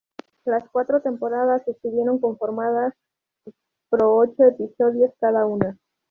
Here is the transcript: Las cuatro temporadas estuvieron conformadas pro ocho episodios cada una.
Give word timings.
Las 0.45 0.67
cuatro 0.71 0.99
temporadas 1.03 1.67
estuvieron 1.67 2.17
conformadas 2.19 2.95
pro 3.91 4.15
ocho 4.17 4.45
episodios 4.45 5.11
cada 5.19 5.45
una. 5.45 5.77